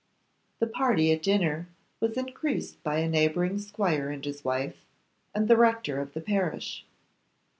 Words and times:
The 0.57 0.65
party 0.65 1.11
at 1.11 1.21
dinner 1.21 1.67
was 1.99 2.17
increased 2.17 2.81
by 2.81 2.97
a 2.97 3.07
neighbouring 3.07 3.59
squire 3.59 4.09
and 4.09 4.25
his 4.25 4.43
wife, 4.43 4.83
and 5.35 5.47
the 5.47 5.55
rector 5.55 6.01
of 6.01 6.13
the 6.15 6.21
parish. 6.21 6.83